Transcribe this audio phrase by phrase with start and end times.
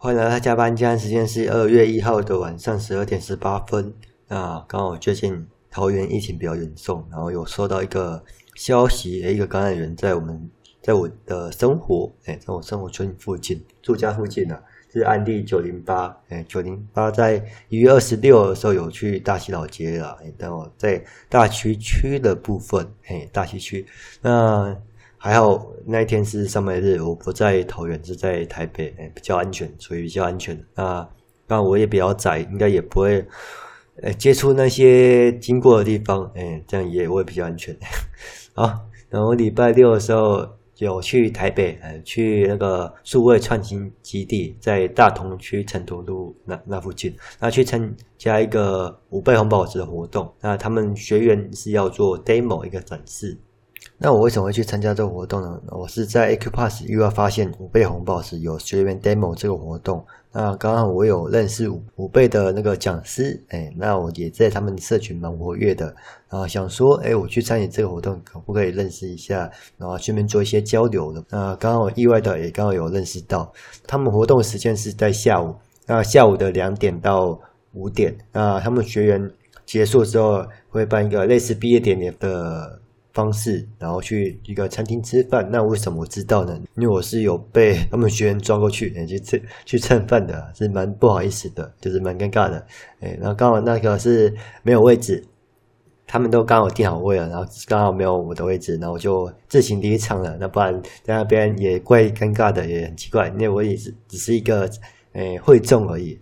[0.00, 3.92] 欢迎来到加班，现在时间是二月一号的晚上十二点十八分。
[4.28, 8.22] 那刚好最近桃园疫情比较严重，然后有收到一个
[8.54, 10.48] 消息，一个感染源在我们
[10.80, 23.84] 在我的生活，哎，在我生活村附近住家附近啊，是案例九零八，哎，九零八在一月二十六的时候有去大溪老街了，哎，但我在大区区的部分，哎，大溪区
[24.22, 24.76] 那。
[25.20, 30.56] 还好那一天是上班日，我不在桃园，是在台北，哎，比较安全，所以比较安全。
[30.76, 31.06] 那
[31.46, 33.26] 当然我也比较窄，应该也不会，
[34.00, 37.76] 呃，接触那些经过的地方，哎，这样也会比较安全。
[38.54, 38.72] 好，
[39.10, 40.46] 然后礼拜六的时候
[40.76, 50.32] 有去台北，呃，去那个数位创新基地，在大同区成都路那那附近，那去参加一个五倍红宝石的活动。
[50.40, 53.36] 那他们学员是要做 demo 一个展示。
[54.00, 55.60] 那我为什么会去参加这个活动呢？
[55.70, 60.04] 我是在 Acupass 又要发现五倍红宝石有学员 demo 这个活动。
[60.30, 65.86] 那刚好我有认识五五倍的那个讲师，哎，那我也在他们社群蛮活跃的。
[66.30, 69.50] 然后想说，哎，我去参与这个活动，可不可以认识一下？
[69.76, 71.24] 然后顺便做一些交流的。
[71.30, 73.52] 那刚好意外的也刚好有认识到，
[73.84, 77.36] 他们活动时间是在下午，那下午的两点到
[77.72, 78.16] 五点。
[78.32, 79.28] 那他们学员
[79.66, 82.78] 结束之后会办一个类似毕业典礼的。
[83.18, 85.44] 方式，然后去一个餐厅吃饭。
[85.50, 86.56] 那为什么我知道呢？
[86.76, 92.64] 因为我是有被他们学员抓过去，去蹭去蹭饭的，是蛮不好意思的，就是蛮尴尬的。
[93.00, 95.24] 哎，然后刚好那个是没有位置，
[96.06, 100.36] 他们都刚好订好位了，然后刚好没有我的位置，然后我就自行离场了。
[100.38, 104.70] 那不然在那边也怪尴尬的，也很奇怪，因为我也是只是一个
[105.12, 106.16] 哎会众而已。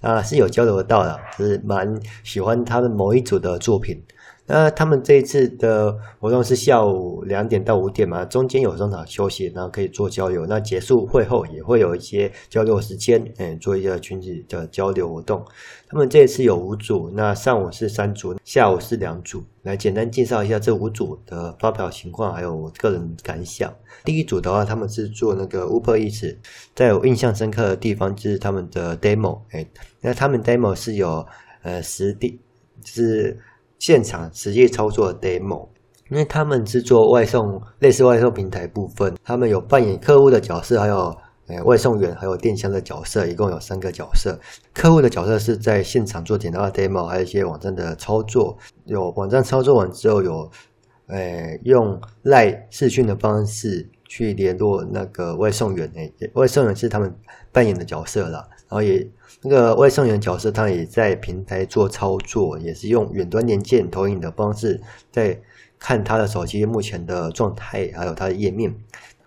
[0.00, 4.00] 啊，是有交流到的，就是蛮喜欢他们某一组的作品。
[4.48, 10.46] 那他们这一次的活动是下午两点到五点嘛，中间有中场休息，然后可以做交流。
[10.46, 15.44] 那结束会后也会有一些交流时间，嗯，做一个群体的交流活动。
[15.86, 19.44] 他们这一次有五组，那上午是三组，下午是两组。
[19.64, 23.70] 来简单介绍一下这五组的发表情况，还有我个人感想。
[24.04, 26.34] 第一组的话，他们是做那个 Uber Eats，
[26.74, 29.68] 在我印象深刻的地方就是他们的 demo，哎，
[30.00, 31.26] 那他们 demo 是有
[31.60, 32.40] 呃实地，
[32.82, 33.38] 就是。
[33.78, 35.68] 现场实际操作的 demo，
[36.10, 40.96] 因为他们是做外送，类似外送平台部分，他们有扮演客户的角色，还有
[41.46, 44.38] 呃外送员，还有电商的角色，一共有三个角色。
[44.74, 48.56] 客户的角色是在现场做简单的 demo，还有一些网站的操作。
[48.84, 50.50] 有网站操作完之后，有
[51.06, 57.14] 呃用 LINE 视讯的方式去联络那个外送员，诶，外送员是他们
[57.52, 59.08] 扮演的角色啦，然后也。
[59.42, 64.80] 那个外送员角色，他也在平台做操作，也是用远端连线投影的方式，
[65.12, 65.38] 在
[65.78, 68.74] 看他的手机目前的状态，还有他的页面。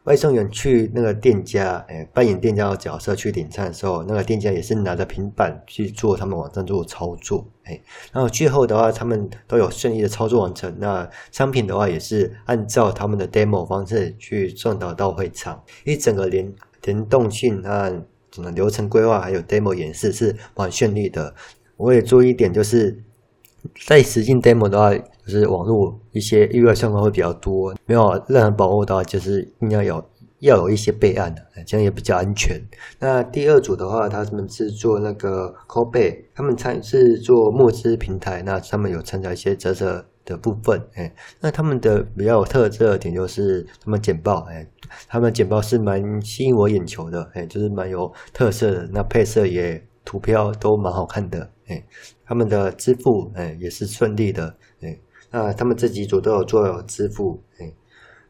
[0.04, 7.80] 外送员去那个店家，哎，扮演店家的角色去点餐的时候，那个店家也是拿着平板去做他们网站做操作，哎，
[8.12, 10.76] 然后最后的话，他们都有顺利的操作完成。
[10.78, 16.52] 那商品的话，也是按照他们的 demo 方式去送达到会场，一整个联
[16.84, 17.90] 联动性啊。
[18.32, 21.34] 整个流程规划还有 demo 演示是蛮顺利的。
[21.78, 23.04] 我也注意一点，就是
[23.86, 30.04] 在实际 demo 的话，就是网络一些意外相关会比较多，没有任何保护的话，就是一定要有
[30.42, 32.62] 要有一些备案的，这样也比较安全。
[33.00, 44.68] 那第二组的话，他们是做那个扣贝他们参是做募资平台，那他们有参加一些折折的部分，哎，那他们的比较有特色的点就是他们简报，哎。
[45.08, 48.90] 他们简报是蛮吸引我眼球的，哎，就是蛮有特色的。
[48.92, 51.82] 那配色也图标都蛮好看的，哎，
[52.26, 55.00] 他们的支付，哎，也是顺利的，哎，
[55.32, 57.74] 那他们这几组都有做支付，哎，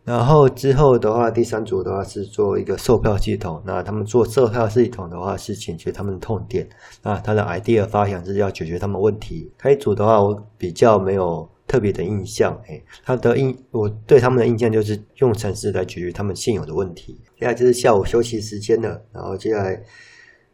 [0.04, 3.62] 然后之后的话，第三组的话是做一个售票系统。
[3.66, 6.68] 那他们做售票系统的话是解决他们的痛点，
[7.04, 9.52] 那他的 idea 发想是要解决他们问题。
[9.58, 11.50] 开组的话，我比较没有。
[11.68, 17.14] 特别的印象，哎，他的印，我对他们的印象就是用程式来解决他们现有的问题。
[17.40, 19.82] 接下来就是下午休息时间了，然后接下来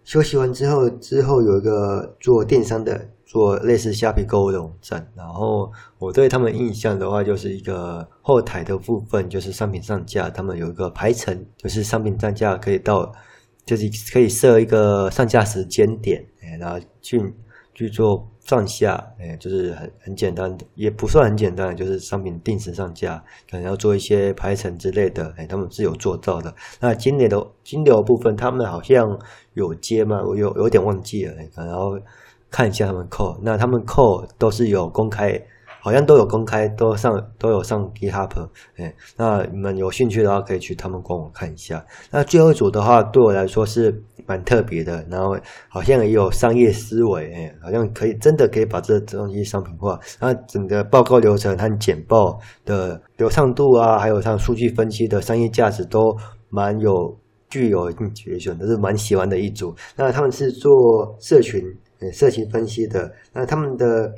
[0.04, 5.08] 休息完之后，之后有一个做电商的，做类似虾皮购物的网站。
[5.16, 13.14] 然后我对他们印象的话，就是一个后台的部分，就是商品上架，他们有一个排程，就是商品上架可以到，
[13.64, 17.32] 就是可以设一个上架时间点，哎，然后去。
[17.78, 26.52] 去做上下，哎，就是很很简单的，也不算很简单，就是商品定时上架，可能要做一些排程之类的，哎，他们是有做到的。
[26.80, 29.20] 那金流的金流部分，他们好像
[29.54, 30.24] 有接吗？
[30.26, 32.00] 我有有点忘记了，然后
[32.50, 35.42] 看一下他们扣，那他们扣都是有公开。
[35.80, 41.86] 好像都有公开，都上都有上 GitHub，哎，那你们有兴趣的话，可以去他们官网看一下。
[42.12, 45.38] 那最后一组的话，对我来说是蛮特别的，然后
[45.70, 49.98] 好像也有商业思维，哎，好像可以真的可以把这东西商品化。
[50.20, 56.14] 那整个报告流程和简报的流畅度啊，还有像数据分析的商业价值都
[56.50, 57.18] 蛮有
[57.50, 59.74] 具有决选，都是蛮喜欢的一组。
[59.96, 61.64] 那他们是做社群，
[62.00, 63.14] 哎，社群分析的。
[63.34, 64.14] 那他们的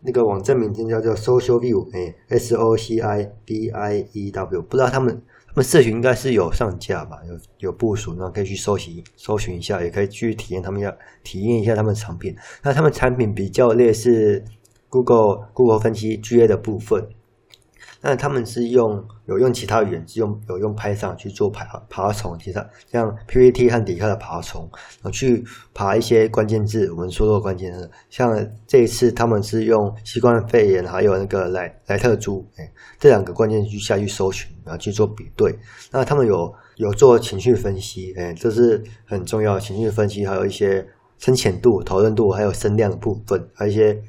[0.00, 5.22] 那个网站名称叫做 Social View，哎，S O C I B I E W，不知道他们。
[5.48, 10.94] 他们社群应该是有上架吧，有有部署，那可以去搜寻搜寻一下，也可以去体验他们要
[11.24, 12.36] 体验一下他们的产品。
[12.62, 14.44] 那他们产品比较类似
[14.90, 17.08] Google Google 分析 GA 的部分。
[18.00, 24.68] 那他们是用有用其他语言，是用有用 Python 去做爬爬虫，其他像 PPT 和迪卡的爬虫，
[25.02, 25.44] 然后去
[25.74, 26.90] 爬一些关键字。
[26.92, 35.58] 我们说过关键字，像这一次他们是用新冠肺炎还有那个莱莱特猪，哎，这两个关键字下去搜寻，然后去做比对。
[35.90, 40.86] 那他们有有做情绪分析，哎，这是很重要情绪分析，还有一些
[41.18, 44.00] 深浅度、讨论度，还有声量的部分，还有一些。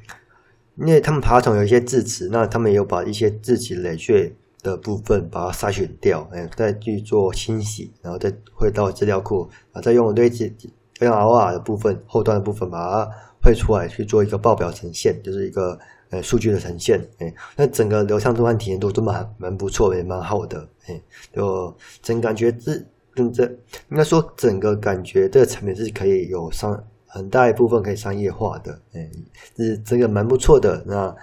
[0.78, 4.32] 因为他们爬虫有一些字词，那他们有把一些字词累赘
[4.62, 10.54] 的部分把它筛选掉，哎，再去做清洗，然后再汇到资料库，啊，再用堆积
[11.00, 13.10] 用 R 的部分后端的部分把它
[13.42, 15.78] 汇出来去做一个报表呈现，就是一个
[16.10, 21.00] 呃数据的呈现，哎，那整个流畅度和体验度都蛮蛮不错的，也蛮好的，哎，
[21.34, 22.72] 就整感觉这
[23.14, 23.44] 跟这
[23.90, 26.84] 应该说整个感觉这个产品是可以有上。
[27.08, 29.10] 很大一部分可以商业化的，哎，
[29.54, 30.82] 这这个蛮不错的。
[30.86, 31.14] 那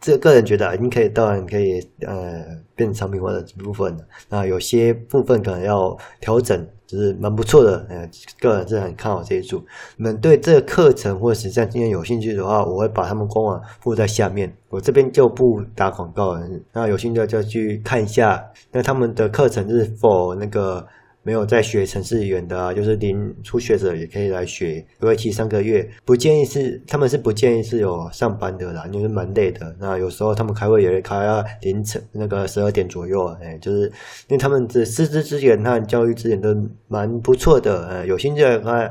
[0.00, 4.04] 这个人觉得已经可以，当然可以，呃，变成产品化的部分了。
[4.28, 7.86] 那有些部分可能要调整，就是蛮不错的。
[7.88, 8.10] 呃，
[8.40, 9.64] 个人是很看好这一组。
[9.96, 14.52] 你们对这个课程或者实战经验有兴趣的话，我会把他们官网附在下面。
[14.70, 16.48] 我这边就不打广告了。
[16.72, 18.44] 那有兴趣就去看一下。
[18.72, 20.84] 那他们的课程是否那个？
[21.22, 25.88] 没有在学程序员的啊，就是零初学者也可以来学，为期三个月。
[26.04, 29.74] 不建议是，他们是不建议是有上班的啦，因为蛮累的。
[29.78, 33.82] 那有时候他们开会也会开到凌晨那个十二点左右，哎，就是
[34.28, 36.54] 因为他们的师资资源和教育资源都
[36.88, 38.90] 蛮不错的，呃，有兴趣的话。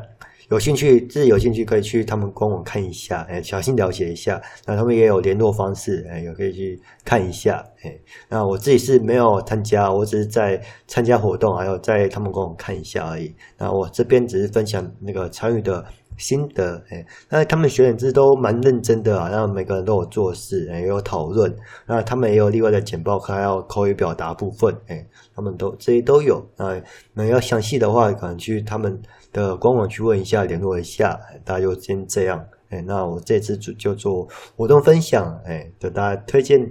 [0.51, 4.41] 有兴趣，自己有兴趣可以去他们官网看一下，哎，小心了解一下。
[4.65, 7.97] 那他们也有联络方式，哎，也可以去看一下，哎。
[8.27, 13.33] 那我自己是没有参加，我只是在参加活动，还有在他们官网看一下而已。
[13.57, 15.85] 那我这边只是分享那个参与的
[16.21, 17.05] 心得，哎。
[17.29, 21.53] 那他们学员制都蛮认真的啊，然后每个人都有做事，哎，也有讨论。
[21.85, 26.41] 那他们也有另外的简报，还有口语表达部分，哎，他们都这些都有。
[26.55, 26.81] 那
[27.13, 29.01] 那要详细的话，可能去他们。
[29.33, 32.45] 的官网去问一下，联络一下，大家就先这样。
[32.67, 34.27] 哎，那我这次就就做
[34.57, 36.69] 活动分享，哎，就大家推荐，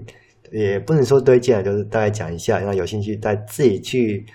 [0.52, 4.26] 也不能说推荐，就是大概讲一下，那有兴趣大家自己去，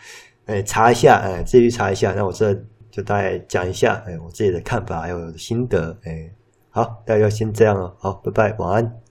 [0.48, 2.14] 哎，查一下，哎，自己去查一下。
[2.16, 2.52] 那我这
[2.95, 6.31] 就大概讲一下，哎，我自己的看法还有心得，哎，
[6.69, 9.01] 好，大家就先这样了，好，拜拜，晚安。